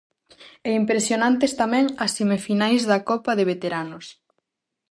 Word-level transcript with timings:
E 0.67 0.69
impresionantes 0.81 1.51
tamén 1.61 1.85
as 2.05 2.11
semifinais 2.17 2.81
da 2.91 2.99
copa 3.09 3.31
de 3.35 3.47
veteranos. 3.51 4.05